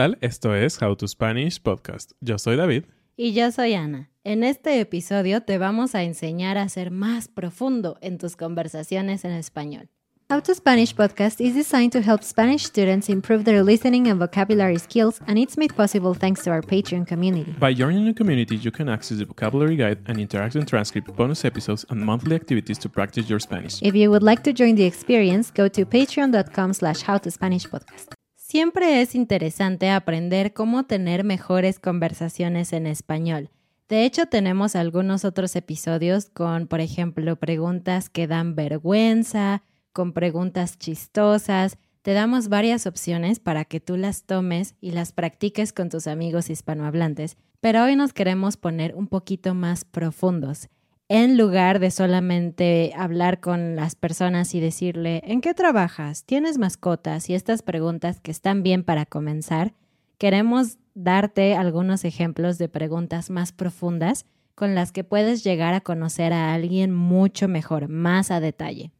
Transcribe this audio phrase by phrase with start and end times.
[0.00, 0.16] Tal?
[0.22, 2.12] Esto es How to Spanish Podcast.
[2.22, 2.84] Yo soy David.
[3.18, 4.08] Y yo soy Ana.
[4.24, 9.32] En este episodio te vamos a enseñar a ser más profundo en tus conversaciones en
[9.32, 9.90] español.
[10.30, 14.78] How to Spanish podcast is designed to help Spanish students improve their listening and vocabulary
[14.78, 17.52] skills, and it's made possible thanks to our Patreon community.
[17.58, 21.84] By joining the community, you can access the vocabulary guide and interactive transcript, bonus episodes,
[21.90, 23.82] and monthly activities to practice your Spanish.
[23.82, 28.14] If you would like to join the experience, go to patreon.com slash howtospanishpodcast.
[28.50, 33.48] Siempre es interesante aprender cómo tener mejores conversaciones en español.
[33.88, 39.62] De hecho, tenemos algunos otros episodios con, por ejemplo, preguntas que dan vergüenza,
[39.92, 41.78] con preguntas chistosas.
[42.02, 46.50] Te damos varias opciones para que tú las tomes y las practiques con tus amigos
[46.50, 50.68] hispanohablantes, pero hoy nos queremos poner un poquito más profundos.
[51.12, 56.24] En lugar de solamente hablar con las personas y decirle, ¿en qué trabajas?
[56.24, 57.28] ¿Tienes mascotas?
[57.28, 59.74] Y estas preguntas que están bien para comenzar,
[60.18, 66.32] queremos darte algunos ejemplos de preguntas más profundas con las que puedes llegar a conocer
[66.32, 68.92] a alguien mucho mejor, más a detalle.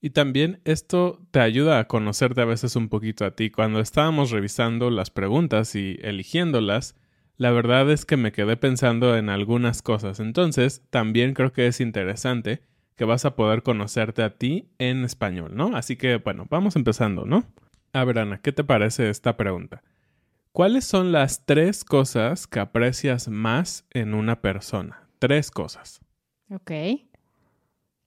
[0.00, 3.50] Y también esto te ayuda a conocerte a veces un poquito a ti.
[3.50, 6.94] Cuando estábamos revisando las preguntas y eligiéndolas,
[7.40, 10.20] la verdad es que me quedé pensando en algunas cosas.
[10.20, 12.60] Entonces, también creo que es interesante
[12.96, 15.74] que vas a poder conocerte a ti en español, ¿no?
[15.74, 17.46] Así que, bueno, vamos empezando, ¿no?
[17.94, 19.82] A ver, Ana, ¿qué te parece esta pregunta?
[20.52, 25.08] ¿Cuáles son las tres cosas que aprecias más en una persona?
[25.18, 26.02] Tres cosas.
[26.50, 26.72] Ok.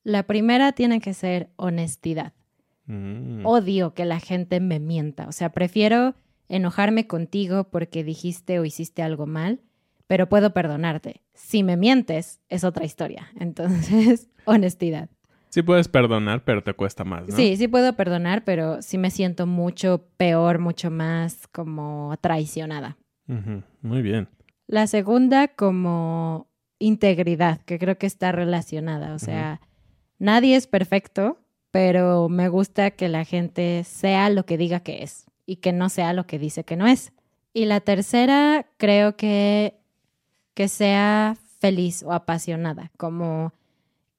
[0.04, 2.34] La primera tiene que ser honestidad.
[2.86, 3.44] Mm.
[3.48, 5.28] Odio que la gente me mienta.
[5.28, 6.14] O sea, prefiero
[6.54, 9.62] enojarme contigo porque dijiste o hiciste algo mal,
[10.08, 11.22] pero puedo perdonarte.
[11.34, 13.30] Si me mientes, es otra historia.
[13.40, 15.10] Entonces, honestidad.
[15.50, 17.36] Sí puedes perdonar, pero te cuesta más, ¿no?
[17.36, 22.98] Sí, sí puedo perdonar, pero sí me siento mucho peor, mucho más como traicionada.
[23.82, 24.30] Muy bien.
[24.68, 26.48] La segunda como
[26.80, 29.14] integridad, que creo que está relacionada.
[29.14, 29.62] O sea,
[30.18, 31.38] nadie es perfecto,
[31.70, 35.90] pero me gusta que la gente sea lo que diga que es y que no
[35.90, 37.14] sea lo que dice que no es.
[37.54, 39.78] Y la tercera, creo que
[40.54, 43.54] que sea feliz o apasionada, como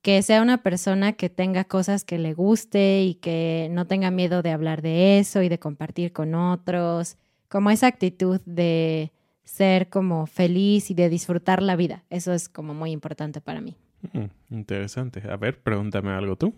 [0.02, 4.42] que sea una persona que tenga cosas que le guste y que no tenga miedo
[4.42, 7.16] de hablar de eso y de compartir con otros,
[7.48, 9.12] como esa actitud de
[9.44, 12.04] ser como feliz y de disfrutar la vida.
[12.10, 13.76] Eso es como muy importante para mí.
[14.12, 15.22] Mm, interesante.
[15.30, 16.54] A ver, pregúntame algo tú.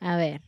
[0.00, 0.40] A ver,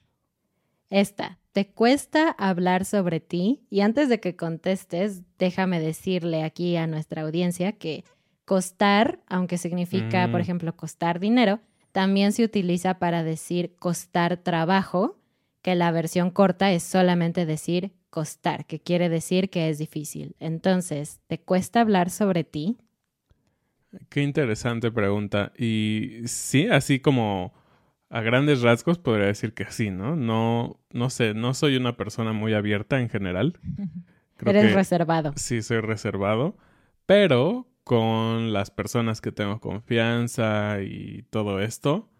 [0.90, 3.62] esta, ¿te cuesta hablar sobre ti?
[3.70, 8.04] Y antes de que contestes, déjame decirle aquí a nuestra audiencia que
[8.44, 10.42] costar, aunque significa, por Mm.
[10.42, 11.60] ejemplo, costar dinero,
[11.92, 15.16] también se utiliza para decir costar trabajo,
[15.62, 20.36] que la versión corta es solamente decir costar, que quiere decir que es difícil.
[20.38, 22.76] Entonces, ¿te cuesta hablar sobre ti?
[24.08, 25.52] Qué interesante pregunta.
[25.56, 27.52] Y sí, así como
[28.10, 30.16] a grandes rasgos podría decir que sí, ¿no?
[30.16, 33.58] No, no sé, no soy una persona muy abierta en general.
[34.36, 35.32] Creo Eres que reservado.
[35.36, 36.56] Sí, soy reservado,
[37.06, 42.10] pero con las personas que tengo confianza y todo esto,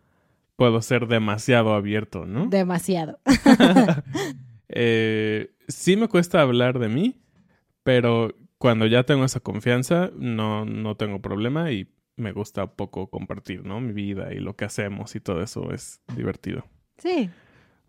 [0.57, 2.47] puedo ser demasiado abierto, ¿no?
[2.47, 3.21] Demasiado.
[4.77, 7.21] Eh, sí me cuesta hablar de mí,
[7.85, 13.65] pero cuando ya tengo esa confianza, no, no tengo problema y me gusta poco compartir,
[13.65, 13.81] ¿no?
[13.81, 16.65] Mi vida y lo que hacemos y todo eso es divertido.
[16.99, 17.31] Sí.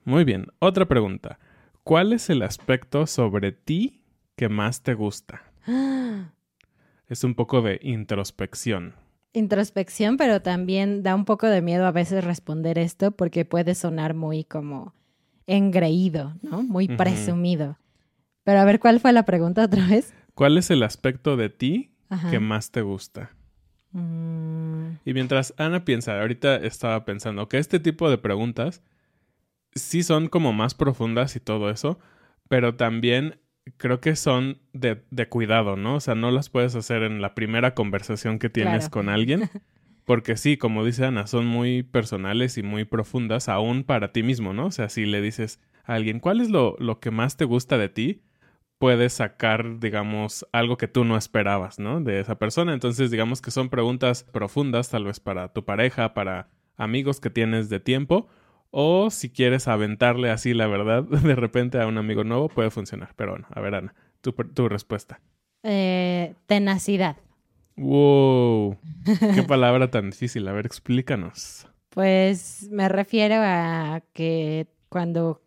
[0.03, 1.39] Muy bien, otra pregunta.
[1.83, 4.01] ¿Cuál es el aspecto sobre ti
[4.35, 5.43] que más te gusta?
[7.07, 8.95] Es un poco de introspección.
[9.31, 14.15] Introspección, pero también da un poco de miedo a veces responder esto porque puede sonar
[14.15, 14.95] muy como
[15.45, 16.63] engreído, ¿no?
[16.63, 17.77] Muy presumido.
[18.43, 20.15] Pero a ver, ¿cuál fue la pregunta otra vez?
[20.33, 22.31] ¿Cuál es el aspecto de ti Ajá.
[22.31, 23.35] que más te gusta?
[23.99, 28.81] Mm, Y mientras Ana piensa, ahorita estaba pensando que este tipo de preguntas
[29.73, 31.99] sí son como más profundas y todo eso,
[32.49, 33.39] pero también
[33.77, 35.95] creo que son de, de cuidado, ¿no?
[35.95, 38.91] O sea, no las puedes hacer en la primera conversación que tienes Claro.
[38.91, 39.49] con alguien,
[40.05, 44.53] porque sí, como dice Ana, son muy personales y muy profundas aún para ti mismo,
[44.53, 44.67] ¿no?
[44.67, 47.77] O sea, si le dices a alguien, ¿cuál es lo, lo que más te gusta
[47.77, 48.21] de ti?
[48.77, 52.01] Puedes sacar, digamos, algo que tú no esperabas, ¿no?
[52.01, 52.73] De esa persona.
[52.73, 57.69] Entonces, digamos que son preguntas profundas, tal vez para tu pareja, para amigos que tienes
[57.69, 58.27] de tiempo,
[58.71, 63.13] o si quieres aventarle así la verdad de repente a un amigo nuevo, puede funcionar.
[63.15, 65.21] Pero bueno, a ver, Ana, tu, tu respuesta.
[65.63, 67.17] eh, tenacidad.
[67.77, 68.77] ¡Wow!
[69.35, 70.47] ¡Qué palabra tan difícil!
[70.47, 71.67] A ver, explícanos.
[71.89, 75.41] Pues me refiero a que cuando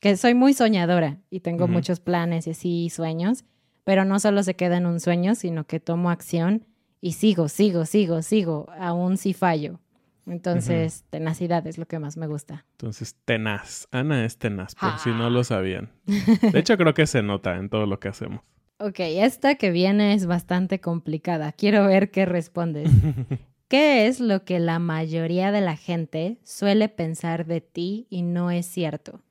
[0.00, 3.44] que soy muy soñadora y tengo muchos planes y así sueños,
[3.84, 6.66] pero no solo se queda en un sueño, sino que tomo acción
[7.00, 9.80] y sigo, sigo, sigo, sigo, aún si fallo.
[10.26, 12.66] Entonces, tenacidad es lo que más me gusta.
[12.72, 13.88] Entonces, tenaz.
[13.92, 15.90] Ana es tenaz, por si no lo sabían.
[16.52, 18.42] De hecho, creo que se nota en todo lo que hacemos.
[18.78, 21.52] Ok, esta que viene es bastante complicada.
[21.52, 22.90] Quiero ver qué respondes.
[23.68, 28.50] ¿Qué es lo que la mayoría de la gente suele pensar de ti y no
[28.50, 29.22] es cierto?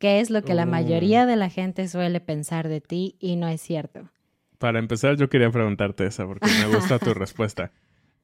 [0.00, 3.48] ¿Qué es lo que la mayoría de la gente suele pensar de ti y no
[3.48, 4.08] es cierto?
[4.58, 7.70] Para empezar, yo quería preguntarte esa porque me gusta tu respuesta.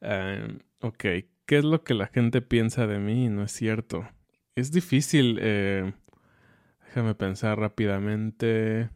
[0.00, 1.04] Eh, ok,
[1.44, 3.28] ¿qué es lo que la gente piensa de mí?
[3.28, 4.08] No es cierto.
[4.54, 5.38] Es difícil.
[5.38, 5.92] eh,
[6.86, 8.88] déjame pensar rápidamente.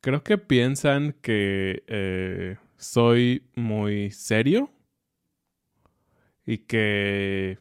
[0.00, 4.70] Creo que piensan que eh, soy muy serio
[6.44, 7.60] y que,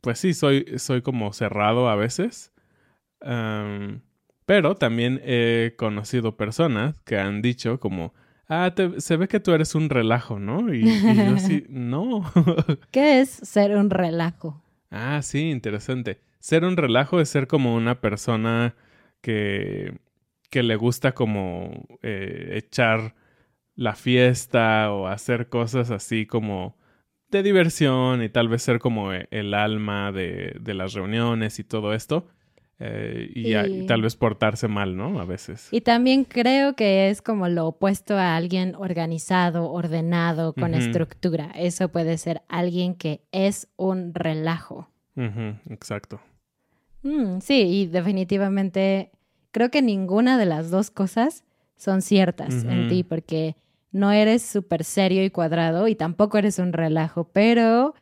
[0.00, 2.54] pues sí, soy, soy como cerrado a veces.
[4.46, 8.12] Pero también he conocido personas que han dicho como,
[8.48, 10.72] ah, te- se ve que tú eres un relajo, ¿no?
[10.74, 12.22] Y, y yo sí, no.
[12.90, 14.62] ¿Qué es ser un relajo?
[14.90, 16.20] ah, sí, interesante.
[16.40, 18.74] Ser un relajo es ser como una persona
[19.20, 19.98] que,
[20.50, 23.14] que le gusta como eh, echar
[23.76, 26.76] la fiesta o hacer cosas así como
[27.30, 31.64] de diversión y tal vez ser como e- el alma de, de las reuniones y
[31.64, 32.26] todo esto.
[32.82, 35.20] Eh, y, a- y Y- tal vez portarse mal, ¿no?
[35.20, 35.68] A veces.
[35.70, 41.50] Y también creo que es como lo opuesto a alguien organizado, ordenado, con estructura.
[41.54, 44.88] Eso puede ser alguien que es un relajo.
[45.68, 46.20] Exacto.
[47.02, 49.10] Mm, sí, y definitivamente
[49.52, 51.44] creo que ninguna de las dos cosas
[51.76, 53.56] son ciertas en ti, porque
[53.92, 57.94] no eres súper serio y cuadrado y tampoco eres un relajo, pero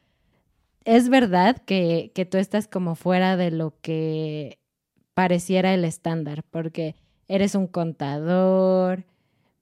[0.84, 4.58] es verdad que, que tú estás como fuera de lo que
[5.18, 6.94] pareciera el estándar, porque
[7.26, 9.02] eres un contador,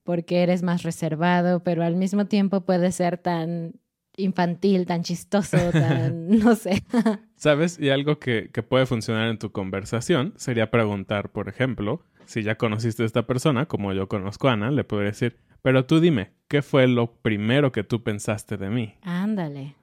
[0.04, 3.72] porque eres más reservado, pero al mismo tiempo puedes ser tan
[4.18, 6.84] infantil, tan chistoso, tan, no sé.
[7.36, 7.80] ¿Sabes?
[7.80, 12.56] Y algo que, que puede funcionar en tu conversación sería preguntar, por ejemplo, si ya
[12.56, 16.32] conociste a esta persona, como yo conozco a Ana, le podría decir, pero tú dime,
[16.48, 18.96] ¿qué fue lo primero que tú pensaste de mí?
[19.00, 19.74] Ándale.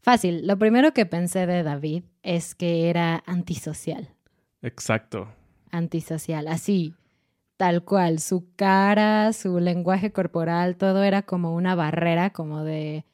[0.00, 0.46] Fácil.
[0.46, 4.10] Lo primero que pensé de David es que era antisocial.
[4.62, 5.28] Exacto.
[5.70, 6.48] Antisocial.
[6.48, 6.94] Así,
[7.56, 8.18] tal cual.
[8.18, 13.04] Su cara, su lenguaje corporal, todo era como una barrera, como de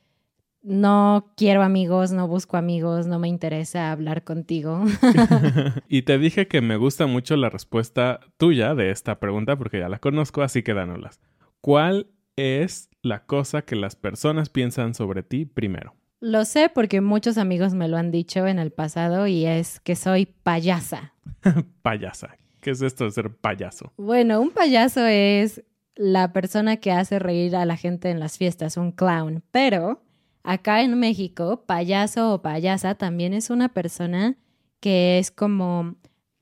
[0.62, 4.85] no quiero amigos, no busco amigos, no me interesa hablar contigo.
[5.88, 9.88] y te dije que me gusta mucho la respuesta tuya de esta pregunta porque ya
[9.88, 11.21] la conozco, así que dánoslas.
[11.61, 15.98] ¿Cuál es la cosa que las personas piensan sobre ti primero?
[16.20, 19.94] Lo sé porque muchos amigos me lo han dicho en el pasado y es que
[19.94, 21.14] soy payasa.
[21.82, 22.37] Payasa.
[22.60, 23.92] ¿Qué es esto de ser payaso?
[23.96, 25.62] Bueno, un payaso es
[25.94, 29.44] la persona que hace reír a la gente en las fiestas, un clown.
[29.52, 30.02] Pero
[30.42, 34.37] acá en México, payaso o payasa también es una persona
[34.80, 35.96] que es como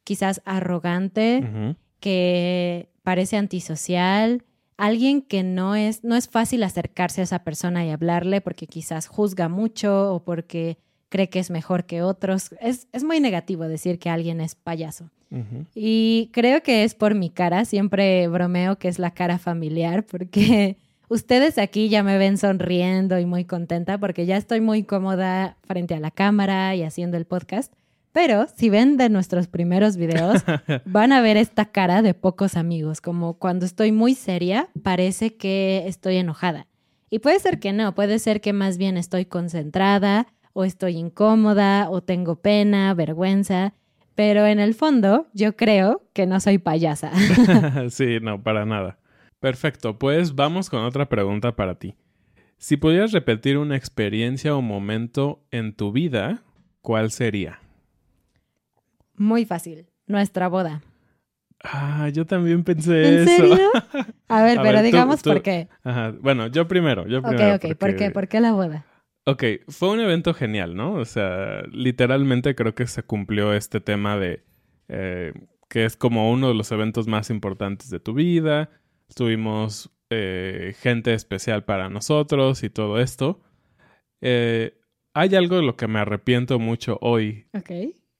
[0.05, 4.45] quizás arrogante, que parece antisocial,
[4.77, 9.07] alguien que no es, no es fácil acercarse a esa persona y hablarle porque quizás
[9.07, 10.79] juzga mucho o porque
[11.09, 12.51] cree que es mejor que otros.
[12.61, 15.11] Es, es muy negativo decir que alguien es payaso.
[15.75, 20.77] Y creo que es por mi cara, siempre bromeo que es la cara familiar, porque
[21.09, 25.95] ustedes aquí ya me ven sonriendo y muy contenta, porque ya estoy muy cómoda frente
[25.95, 27.73] a la cámara y haciendo el podcast.
[28.17, 30.43] Pero si ven de nuestros primeros videos,
[30.87, 35.85] van a ver esta cara de pocos amigos, como cuando estoy muy seria, parece que
[35.87, 36.67] estoy enojada.
[37.11, 41.91] Y puede ser que no, puede ser que más bien estoy concentrada o estoy incómoda
[41.91, 43.75] o tengo pena, vergüenza,
[44.15, 47.13] pero en el fondo yo creo que no soy payasa.
[47.91, 48.99] sí, no, para nada.
[49.41, 51.97] Perfecto, pues vamos con otra pregunta para ti.
[52.57, 56.45] Si pudieras repetir una experiencia o momento en tu vida,
[56.81, 57.61] ¿cuál sería?
[59.17, 59.87] Muy fácil.
[60.07, 60.83] Nuestra boda.
[61.65, 63.37] Ah, yo también pensé ¿En eso.
[63.37, 63.71] serio?
[64.29, 65.69] A ver, pero digamos por qué.
[65.83, 66.15] Ajá.
[66.21, 67.55] Bueno, yo primero, yo primero.
[67.57, 68.11] Ok, ok, ¿por qué?
[68.11, 68.85] ¿Por qué la boda?
[69.27, 70.95] Ok, fue un evento genial, ¿no?
[70.95, 74.45] O sea, literalmente creo que se cumplió este tema de
[74.89, 75.33] eh,
[75.69, 78.71] que es como uno de los eventos más importantes de tu vida.
[79.15, 83.41] Tuvimos eh, gente especial para nosotros y todo esto.
[84.21, 84.79] Eh,
[85.15, 87.47] hay algo de lo que me arrepiento mucho hoy.
[87.53, 87.71] Ok.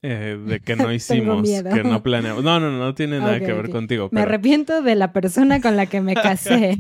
[0.09, 2.45] Eh, de que no hicimos, que no planeamos.
[2.45, 4.09] No, no, no, no tiene nada que ver contigo.
[4.13, 6.79] Me arrepiento de la persona con la que me casé.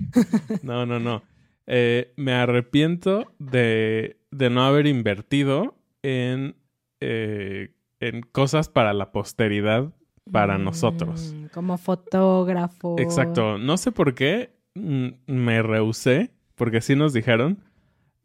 [0.62, 1.24] No, no, no.
[1.66, 6.54] Eh, me arrepiento de, de no haber invertido en,
[7.00, 9.92] eh, en cosas para la posteridad
[10.30, 11.34] para nosotros.
[11.34, 12.94] Mm, Como fotógrafo.
[13.00, 13.58] Exacto.
[13.58, 17.58] No sé por qué mm, me rehusé, porque sí nos dijeron,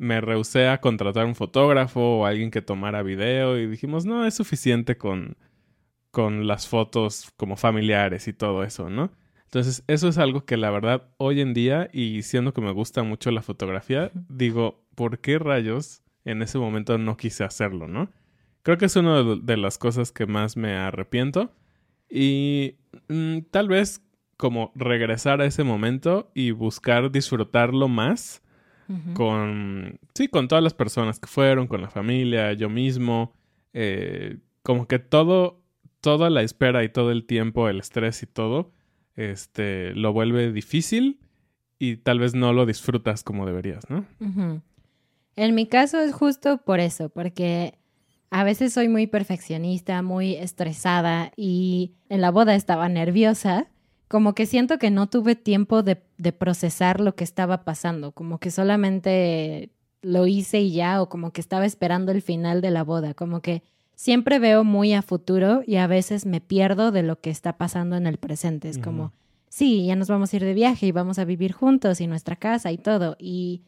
[0.01, 4.33] me rehusé a contratar un fotógrafo o alguien que tomara video y dijimos, no, es
[4.33, 5.37] suficiente con,
[6.09, 9.11] con las fotos como familiares y todo eso, ¿no?
[9.43, 13.03] Entonces, eso es algo que la verdad hoy en día, y siendo que me gusta
[13.03, 18.09] mucho la fotografía, digo, ¿por qué rayos en ese momento no quise hacerlo, no?
[18.63, 21.53] Creo que es una de, las cosas que más me arrepiento.
[22.09, 22.77] Y
[23.07, 24.01] mm, tal vez
[24.35, 28.41] como regresar a ese momento y buscar disfrutarlo más
[29.13, 33.33] Con, sí, con todas las personas que fueron, con la familia, yo mismo,
[33.73, 35.61] eh, como que todo,
[36.01, 38.71] toda la espera y todo el tiempo, el estrés y todo,
[39.15, 41.19] este, lo vuelve difícil
[41.79, 44.05] y tal vez no lo disfrutas como deberías, ¿no?
[45.35, 47.79] En mi caso es justo por eso, porque
[48.29, 53.67] a veces soy muy perfeccionista, muy estresada y en la boda estaba nerviosa,
[54.11, 58.39] como que siento que no tuve tiempo de, de procesar lo que estaba pasando, como
[58.39, 59.69] que solamente
[60.01, 63.39] lo hice y ya, o como que estaba esperando el final de la boda, como
[63.39, 63.63] que
[63.95, 67.95] siempre veo muy a futuro y a veces me pierdo de lo que está pasando
[67.95, 68.67] en el presente.
[68.67, 69.13] Es como,
[69.47, 72.35] sí, ya nos vamos a ir de viaje y vamos a vivir juntos y nuestra
[72.35, 73.15] casa y todo.
[73.17, 73.61] Y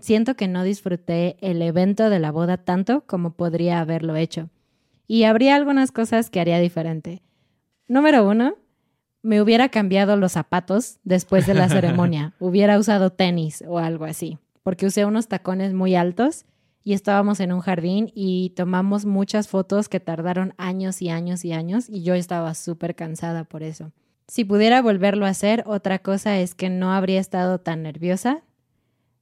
[0.00, 4.48] siento que no disfruté el evento de la boda tanto como podría haberlo hecho.
[5.08, 7.20] Y habría algunas cosas que haría diferente.
[7.88, 8.54] Número uno,
[9.22, 12.34] me hubiera cambiado los zapatos después de la ceremonia.
[12.38, 16.44] hubiera usado tenis o algo así, porque usé unos tacones muy altos
[16.84, 21.52] y estábamos en un jardín y tomamos muchas fotos que tardaron años y años y
[21.52, 23.92] años y yo estaba súper cansada por eso.
[24.26, 28.42] Si pudiera volverlo a hacer, otra cosa es que no habría estado tan nerviosa,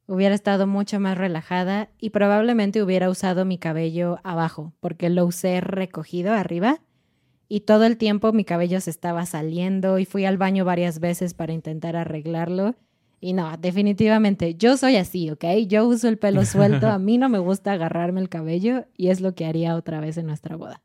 [0.06, 5.60] hubiera estado mucho más relajada y probablemente hubiera usado mi cabello abajo, porque lo usé
[5.60, 6.80] recogido arriba
[7.48, 11.34] y todo el tiempo mi cabello se estaba saliendo y fui al baño varias veces
[11.34, 12.74] para intentar arreglarlo.
[13.20, 15.44] Y no, definitivamente, yo soy así, ¿ok?
[15.66, 19.20] Yo uso el pelo suelto, a mí no me gusta agarrarme el cabello y es
[19.20, 20.82] lo que haría otra vez en nuestra boda.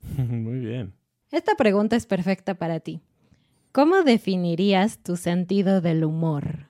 [0.16, 0.94] Muy bien.
[1.30, 3.00] Esta pregunta es perfecta para ti.
[3.72, 6.66] ¿Cómo definirías tu sentido del humor?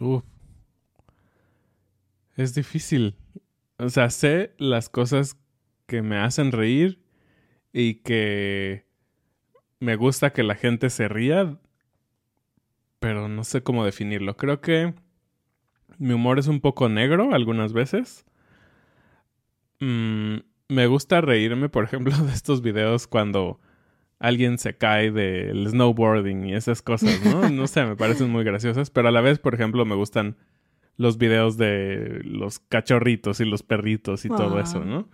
[0.00, 0.22] Uf.
[2.36, 3.16] Es difícil.
[3.78, 5.36] O sea, sé las cosas
[5.86, 7.00] que me hacen reír
[7.72, 8.86] y que
[9.80, 11.58] me gusta que la gente se ría,
[12.98, 14.36] pero no sé cómo definirlo.
[14.36, 14.94] Creo que
[15.98, 18.24] mi humor es un poco negro algunas veces.
[19.80, 20.36] Mm,
[20.68, 23.60] me gusta reírme, por ejemplo, de estos videos cuando
[24.18, 27.50] alguien se cae del snowboarding y esas cosas, ¿no?
[27.50, 30.36] No sé, me parecen muy graciosas, pero a la vez, por ejemplo, me gustan
[30.96, 35.10] los videos de los cachorritos y los perritos y todo eso, ¿no?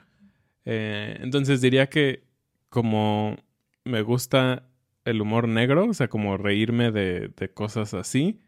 [0.65, 2.23] Eh, entonces diría que
[2.73, 3.37] como
[3.85, 4.67] me gusta
[5.05, 8.41] el humor negro, o sea, como reírme de, de cosas así,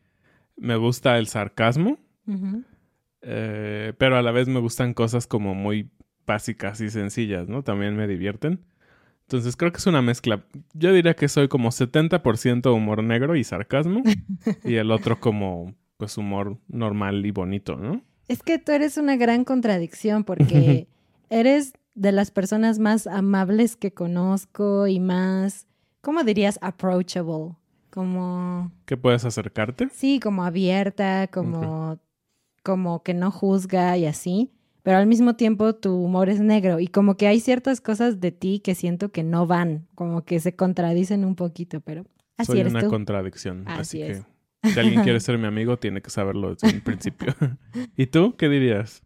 [0.57, 1.99] me gusta el sarcasmo,
[3.21, 5.91] eh, pero a la vez me gustan cosas como muy
[6.27, 7.63] básicas y sencillas, ¿no?
[7.63, 8.65] También me divierten.
[9.27, 10.47] Entonces creo que es una mezcla.
[10.73, 14.03] Yo diría que soy como 70% humor negro y sarcasmo
[14.65, 18.03] y el otro como pues humor normal y bonito, ¿no?
[18.27, 20.89] Es que tú eres una gran contradicción porque
[21.29, 25.67] eres de las personas más amables que conozco y más,
[26.01, 26.59] ¿cómo dirías?
[26.63, 27.57] Approachable.
[27.91, 28.73] Como...
[28.87, 29.89] ¿Que puedes acercarte?
[29.93, 32.01] Sí, como abierta, como,
[32.65, 34.51] como que no juzga y así.
[34.83, 38.33] Pero al mismo tiempo tu humor es negro y como que hay ciertas cosas de
[38.33, 42.05] ti que siento que no van, como que se contradicen un poquito, pero
[42.37, 42.91] así Soy eres una tú.
[42.91, 43.63] contradicción.
[43.67, 44.27] Así Así, es.
[44.63, 47.33] que si alguien quiere ser mi amigo, tiene que saberlo desde el principio.
[47.97, 49.04] ¿Y tú qué dirías?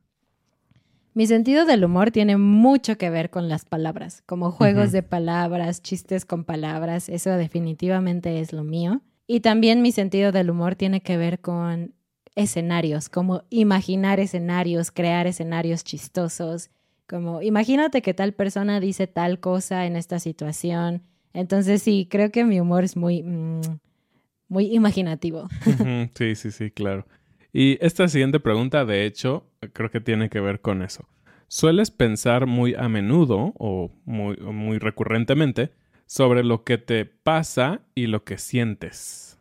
[1.18, 5.82] Mi sentido del humor tiene mucho que ver con las palabras, como juegos de palabras,
[5.82, 9.02] chistes con palabras, eso definitivamente es lo mío.
[9.26, 11.92] Y también mi sentido del humor tiene que ver con
[12.36, 16.70] escenarios, como imaginar escenarios, crear escenarios chistosos,
[17.08, 21.02] como imagínate que tal persona dice tal cosa en esta situación.
[21.32, 23.62] Entonces sí, creo que mi humor es muy, mm,
[24.46, 25.48] muy imaginativo.
[26.14, 27.08] Sí, sí, sí, claro.
[27.52, 31.08] Y esta siguiente pregunta, de hecho, creo que tiene que ver con eso.
[31.48, 35.72] ¿Sueles pensar muy a menudo o muy, muy recurrentemente
[36.06, 39.38] sobre lo que te pasa y lo que sientes?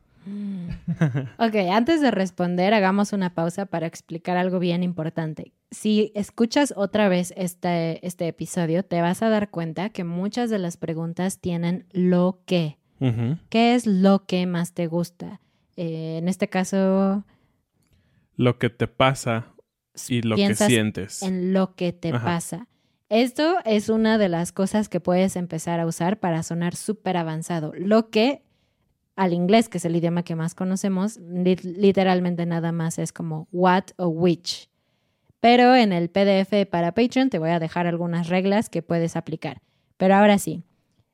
[1.39, 5.53] Ok, antes de responder, hagamos una pausa para explicar algo bien importante.
[5.71, 10.59] Si escuchas otra vez este, este episodio, te vas a dar cuenta que muchas de
[10.59, 12.77] las preguntas tienen lo que.
[13.49, 15.39] ¿Qué es lo que más te gusta?
[15.75, 17.23] Eh, en este caso,
[18.35, 19.45] Lo que te pasa
[20.09, 21.21] y lo que sientes.
[21.23, 22.23] en lo que te Ajá.
[22.25, 22.67] pasa.
[23.09, 27.71] Esto es una de las cosas que puedes empezar a usar para sonar súper avanzado.
[27.77, 28.43] Lo que
[29.15, 33.47] al inglés, que es el idioma que más conocemos, lit- literalmente nada más es como
[33.51, 34.69] what o which.
[35.39, 39.61] Pero en el PDF para Patreon te voy a dejar algunas reglas que puedes aplicar.
[39.97, 40.63] Pero ahora sí,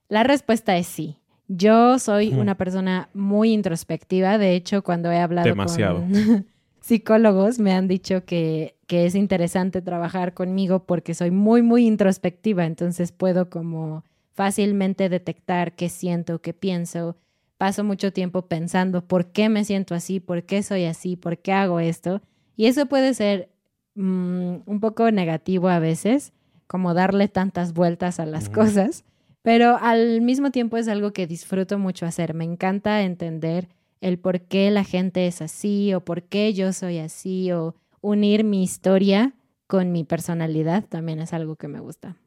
[0.10, 1.20] la respuesta es sí.
[1.48, 4.38] Yo soy una persona muy introspectiva.
[4.38, 6.00] De hecho, cuando he hablado Demasiado.
[6.00, 6.48] con
[6.84, 12.66] psicólogos, me han dicho que, que es interesante trabajar conmigo porque soy muy, muy introspectiva.
[12.66, 17.16] Entonces puedo como fácilmente detectar qué siento, qué pienso.
[17.58, 21.54] Paso mucho tiempo pensando por qué me siento así, por qué soy así, por qué
[21.54, 22.22] hago esto.
[22.58, 23.50] Y eso puede ser
[23.96, 26.34] mm, un poco negativo a veces,
[26.68, 29.06] como darle tantas vueltas a las cosas,
[29.42, 32.34] pero al mismo tiempo es algo que disfruto mucho hacer.
[32.34, 33.70] Me encanta entender
[34.04, 38.44] el por qué la gente es así o por qué yo soy así o unir
[38.44, 39.34] mi historia
[39.66, 42.18] con mi personalidad también es algo que me gusta.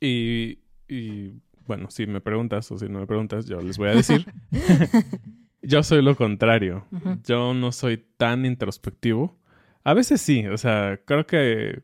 [0.00, 1.32] Y, y,
[1.66, 4.26] bueno, si me preguntas o si no me preguntas, yo les voy a decir.
[5.62, 6.86] yo soy lo contrario.
[7.24, 9.36] Yo no soy tan introspectivo.
[9.82, 11.82] A veces sí, o sea, creo que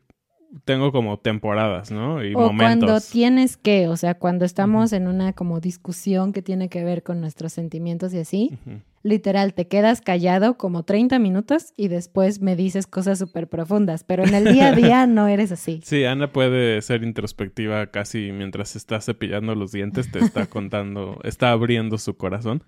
[0.65, 2.23] tengo como temporadas, ¿no?
[2.23, 3.09] Y o cuando momentos.
[3.09, 7.19] tienes que, o sea, cuando estamos en una como discusión que tiene que ver con
[7.19, 8.57] nuestros sentimientos y así,
[9.01, 14.23] literal, te quedas callado como 30 minutos y después me dices cosas súper profundas, pero
[14.23, 15.81] en el día a día no eres así.
[15.83, 21.51] Sí, Ana puede ser introspectiva casi mientras está cepillando los dientes, te está contando, está
[21.51, 22.63] abriendo su corazón.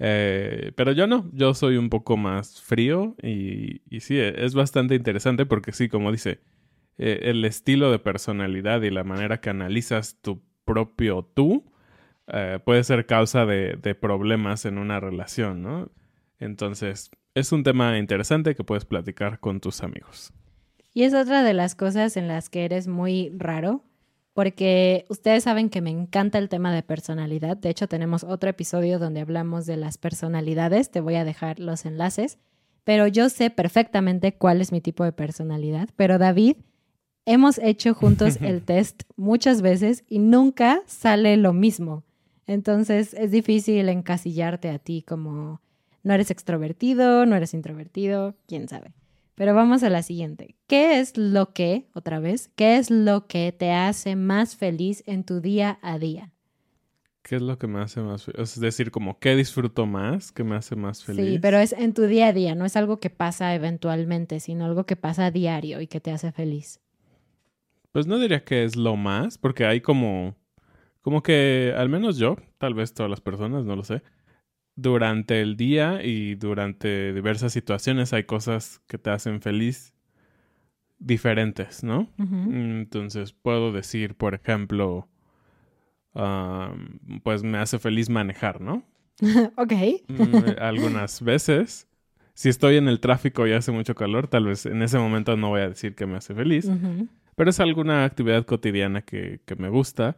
[0.00, 4.94] Eh, pero yo no, yo soy un poco más frío y, y sí, es bastante
[4.94, 6.38] interesante porque sí, como dice,
[6.98, 11.64] eh, el estilo de personalidad y la manera que analizas tu propio tú
[12.26, 15.90] eh, puede ser causa de, de problemas en una relación, ¿no?
[16.38, 20.32] Entonces, es un tema interesante que puedes platicar con tus amigos.
[20.92, 23.84] Y es otra de las cosas en las que eres muy raro,
[24.34, 27.56] porque ustedes saben que me encanta el tema de personalidad.
[27.56, 30.90] De hecho, tenemos otro episodio donde hablamos de las personalidades.
[30.90, 32.38] Te voy a dejar los enlaces.
[32.84, 35.88] Pero yo sé perfectamente cuál es mi tipo de personalidad.
[35.96, 36.56] Pero David,
[37.28, 42.04] hemos hecho juntos el test muchas veces y nunca sale lo mismo.
[42.46, 45.60] Entonces es difícil encasillarte a ti como
[46.02, 48.92] no eres extrovertido, no eres introvertido, quién sabe.
[49.34, 50.56] Pero vamos a la siguiente.
[50.66, 55.22] ¿Qué es lo que, otra vez, qué es lo que te hace más feliz en
[55.22, 56.32] tu día a día?
[57.22, 58.40] ¿Qué es lo que me hace más feliz?
[58.40, 61.24] Es decir, como qué disfruto más, qué me hace más feliz.
[61.24, 64.64] Sí, pero es en tu día a día, no es algo que pasa eventualmente, sino
[64.64, 66.80] algo que pasa a diario y que te hace feliz.
[67.92, 70.36] Pues no diría que es lo más, porque hay como,
[71.00, 74.02] como que, al menos yo, tal vez todas las personas, no lo sé,
[74.76, 79.92] durante el día y durante diversas situaciones hay cosas que te hacen feliz
[80.98, 82.08] diferentes, ¿no?
[82.18, 85.08] Entonces puedo decir, por ejemplo,
[87.22, 88.84] pues me hace feliz manejar, ¿no?
[89.56, 89.72] ok.
[90.08, 91.86] Mm, algunas veces.
[92.34, 95.48] Si estoy en el tráfico y hace mucho calor, tal vez en ese momento no
[95.48, 96.70] voy a decir que me hace feliz.
[97.38, 100.16] Pero es alguna actividad cotidiana que, que me gusta.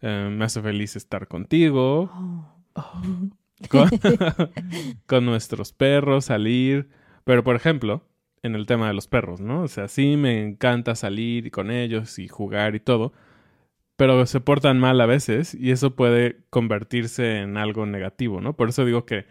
[0.00, 2.10] Eh, me hace feliz estar contigo,
[3.68, 3.90] con,
[5.06, 6.88] con nuestros perros, salir.
[7.24, 8.08] Pero, por ejemplo,
[8.42, 9.60] en el tema de los perros, ¿no?
[9.60, 13.12] O sea, sí me encanta salir con ellos y jugar y todo,
[13.96, 18.56] pero se portan mal a veces y eso puede convertirse en algo negativo, ¿no?
[18.56, 19.26] Por eso digo que,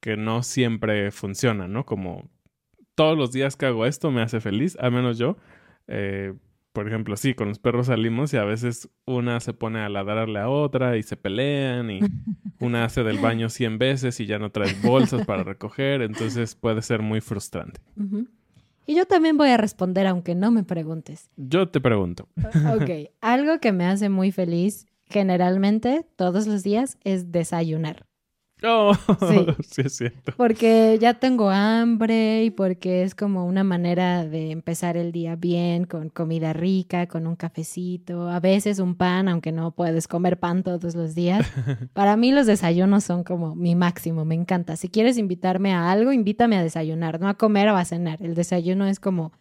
[0.00, 1.86] que no siempre funciona, ¿no?
[1.86, 2.30] Como
[2.94, 5.36] todos los días que hago esto me hace feliz, al menos yo.
[5.88, 6.34] Eh,
[6.74, 10.40] por ejemplo, sí, con los perros salimos y a veces una se pone a ladrarle
[10.40, 12.00] a otra y se pelean y
[12.58, 16.82] una hace del baño 100 veces y ya no trae bolsas para recoger, entonces puede
[16.82, 17.80] ser muy frustrante.
[18.86, 21.30] Y yo también voy a responder aunque no me preguntes.
[21.36, 22.28] Yo te pregunto.
[22.36, 28.04] ok, algo que me hace muy feliz generalmente todos los días es desayunar.
[28.66, 28.94] Oh,
[29.62, 29.82] sí.
[29.82, 30.32] es cierto.
[30.36, 35.84] Porque ya tengo hambre y porque es como una manera de empezar el día bien,
[35.84, 40.62] con comida rica, con un cafecito, a veces un pan, aunque no puedes comer pan
[40.62, 41.46] todos los días.
[41.92, 44.76] Para mí los desayunos son como mi máximo, me encanta.
[44.76, 48.22] Si quieres invitarme a algo, invítame a desayunar, no a comer o a cenar.
[48.22, 49.32] El desayuno es como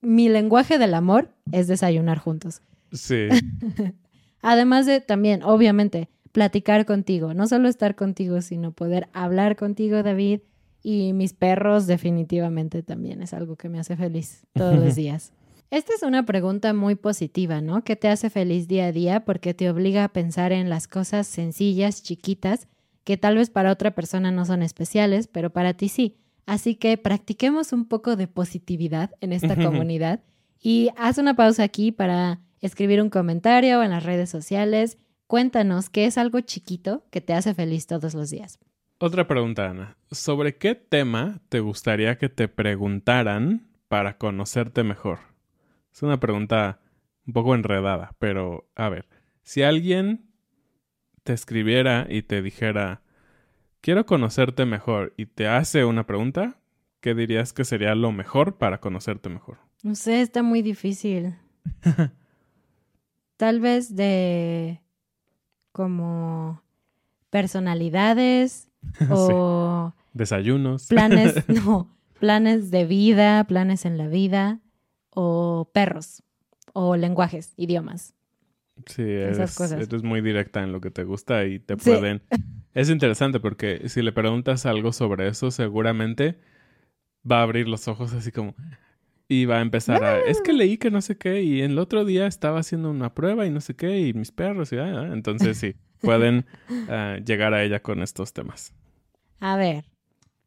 [0.00, 2.62] mi lenguaje del amor es desayunar juntos.
[2.92, 3.28] Sí.
[4.42, 10.40] Además de también, obviamente, platicar contigo, no solo estar contigo, sino poder hablar contigo, David.
[10.82, 15.32] Y mis perros definitivamente también es algo que me hace feliz todos los días.
[15.70, 17.84] Esta es una pregunta muy positiva, ¿no?
[17.84, 19.24] ¿Qué te hace feliz día a día?
[19.24, 22.66] Porque te obliga a pensar en las cosas sencillas, chiquitas,
[23.04, 26.16] que tal vez para otra persona no son especiales, pero para ti sí.
[26.46, 30.20] Así que practiquemos un poco de positividad en esta comunidad
[30.60, 34.98] y haz una pausa aquí para escribir un comentario en las redes sociales
[35.34, 38.60] Cuéntanos qué es algo chiquito que te hace feliz todos los días.
[38.98, 39.96] Otra pregunta, Ana.
[40.12, 45.18] ¿Sobre qué tema te gustaría que te preguntaran para conocerte mejor?
[45.92, 46.78] Es una pregunta
[47.26, 49.08] un poco enredada, pero a ver,
[49.42, 50.30] si alguien
[51.24, 53.02] te escribiera y te dijera,
[53.80, 56.60] quiero conocerte mejor y te hace una pregunta,
[57.00, 59.58] ¿qué dirías que sería lo mejor para conocerte mejor?
[59.82, 61.34] No sé, está muy difícil.
[63.36, 64.83] Tal vez de
[65.74, 66.62] como
[67.30, 68.68] personalidades
[69.10, 74.60] o desayunos, planes, no, planes de vida, planes en la vida
[75.10, 76.22] o perros
[76.72, 78.14] o lenguajes, idiomas.
[78.86, 82.22] Sí, eres, eres muy directa en lo que te gusta y te pueden...
[82.72, 86.40] Es interesante porque si le preguntas algo sobre eso, seguramente
[87.30, 88.54] va a abrir los ojos así como,
[89.28, 92.04] y va a empezar a, es que leí que no sé qué y el otro
[92.04, 95.10] día estaba haciendo una prueba y no sé qué y mis perros y ah, ah".
[95.12, 96.46] entonces sí, pueden
[96.88, 98.74] ah, llegar a ella con estos temas.
[99.40, 99.86] A ver,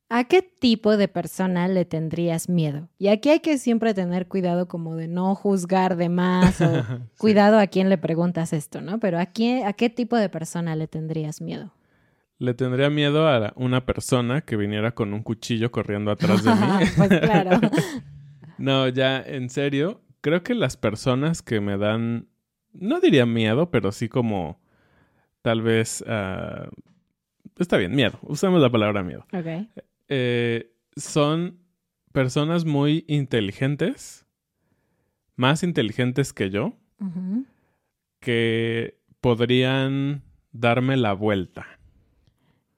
[0.10, 2.90] ¿a qué tipo de persona le tendrías miedo?
[2.98, 6.84] Y aquí hay que siempre tener cuidado como de no juzgar de más o
[7.18, 9.00] cuidado a quién le preguntas esto, ¿no?
[9.00, 11.74] Pero ¿a, quién, ¿a qué tipo de persona le tendrías miedo?
[12.40, 16.68] Le tendría miedo a una persona que viniera con un cuchillo corriendo atrás de mí.
[16.96, 17.60] pues claro.
[18.58, 22.28] No, ya, en serio, creo que las personas que me dan,
[22.74, 24.60] no diría miedo, pero sí como
[25.42, 26.70] tal vez, uh,
[27.58, 29.26] está bien, miedo, usamos la palabra miedo.
[29.34, 29.68] Ok.
[30.10, 31.60] Eh, son
[32.12, 34.26] personas muy inteligentes,
[35.36, 36.74] más inteligentes que yo,
[38.20, 41.68] que podrían darme la vuelta.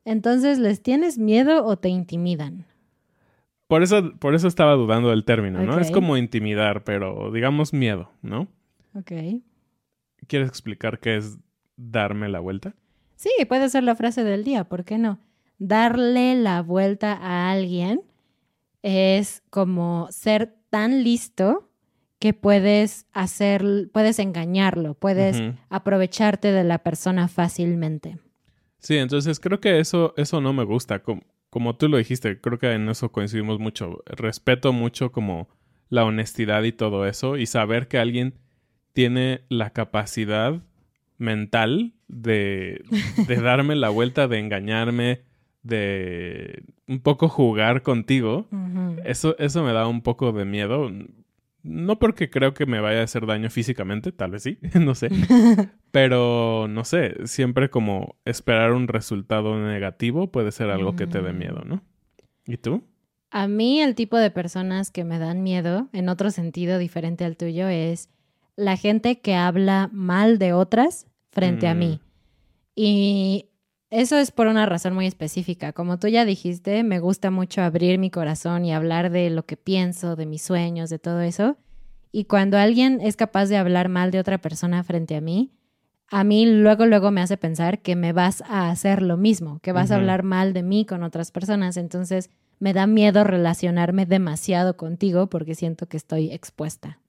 [0.04, 2.65] Entonces, ¿les tienes miedo o te intimidan?
[3.69, 5.79] Por eso, por eso estaba dudando del término, ¿no?
[5.79, 8.47] Es como intimidar, pero digamos miedo, ¿no?
[8.95, 9.12] Ok.
[10.25, 11.38] ¿Quieres explicar qué es
[11.77, 12.73] darme la vuelta?
[13.15, 15.19] Sí, puede ser la frase del día, ¿por qué no?
[15.60, 18.01] Darle la vuelta a alguien
[18.82, 21.69] es como ser tan listo
[22.17, 28.17] que puedes hacer, puedes engañarlo, puedes aprovecharte de la persona fácilmente.
[28.79, 31.21] Sí, entonces creo que eso, eso no me gusta como
[31.75, 34.03] tú lo dijiste, creo que en eso coincidimos mucho.
[34.05, 35.49] Respeto mucho como
[35.89, 38.35] la honestidad y todo eso y saber que alguien
[38.93, 40.62] tiene la capacidad
[41.17, 42.83] mental de,
[43.27, 45.21] de darme la vuelta, de engañarme,
[45.63, 48.47] de un poco jugar contigo.
[49.05, 50.91] eso, eso me da un poco de miedo.
[51.62, 55.10] No porque creo que me vaya a hacer daño físicamente, tal vez sí, no sé.
[55.91, 61.34] Pero no sé, siempre como esperar un resultado negativo puede ser algo que te dé
[61.34, 61.82] miedo, ¿no?
[62.45, 62.84] ¿Y tú?
[63.32, 67.38] A mí el tipo de personas que me dan miedo, en otro sentido diferente al
[67.38, 68.10] tuyo, es
[68.56, 72.00] la gente que habla mal de otras frente a mí.
[72.02, 72.10] Mm.
[72.76, 73.48] Y
[73.89, 75.73] eso es por una razón muy específica.
[75.73, 79.58] Como tú ya dijiste, me gusta mucho abrir mi corazón y hablar de lo que
[79.58, 81.58] pienso, de mis sueños, de todo eso.
[82.12, 85.52] Y cuando alguien es capaz de hablar mal de otra persona frente a mí,
[86.12, 89.71] a mí luego, luego me hace pensar que me vas a hacer lo mismo, que
[89.71, 91.78] vas a hablar mal de mí con otras personas.
[91.78, 96.99] Entonces me da miedo relacionarme demasiado contigo porque siento que estoy expuesta.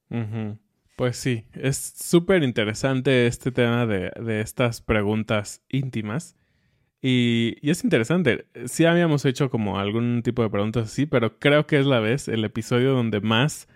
[0.95, 6.35] Pues sí, es súper interesante este tema de, de, estas preguntas íntimas.
[7.01, 8.45] Y, y, es interesante.
[8.65, 12.27] Sí habíamos hecho como algún tipo de preguntas así, pero creo que es la vez,
[12.27, 13.67] el episodio donde más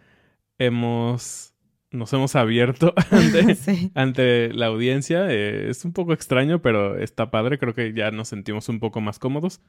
[0.59, 1.55] hemos
[1.95, 3.91] nos hemos abierto ante, sí.
[3.95, 5.29] ante la audiencia.
[5.29, 7.57] Eh, es un poco extraño, pero está padre.
[7.57, 9.61] Creo que ya nos sentimos un poco más cómodos.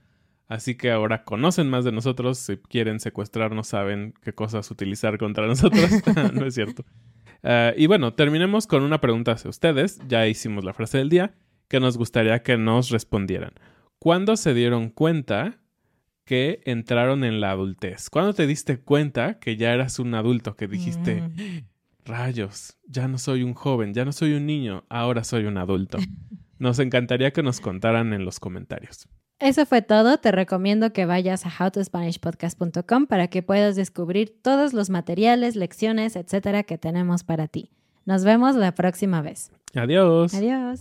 [0.48, 2.38] Así que ahora conocen más de nosotros.
[2.38, 5.90] Si quieren secuestrarnos, saben qué cosas utilizar contra nosotros.
[6.34, 6.84] no es cierto.
[7.42, 10.00] Uh, y bueno, terminemos con una pregunta hacia ustedes.
[10.08, 11.34] Ya hicimos la frase del día
[11.68, 13.52] que nos gustaría que nos respondieran.
[13.98, 15.58] ¿Cuándo se dieron cuenta
[16.24, 18.10] que entraron en la adultez?
[18.10, 20.56] ¿Cuándo te diste cuenta que ya eras un adulto?
[20.56, 21.64] Que dijiste, mm.
[22.04, 25.98] rayos, ya no soy un joven, ya no soy un niño, ahora soy un adulto.
[26.58, 29.06] Nos encantaría que nos contaran en los comentarios.
[29.38, 30.16] Eso fue todo.
[30.18, 36.62] Te recomiendo que vayas a howtospanishpodcast.com para que puedas descubrir todos los materiales, lecciones, etcétera
[36.62, 37.72] que tenemos para ti.
[38.06, 39.50] Nos vemos la próxima vez.
[39.74, 40.32] Adiós.
[40.32, 40.80] Adiós.